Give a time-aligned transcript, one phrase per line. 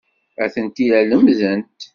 [0.45, 1.79] Atenti la lemmdent.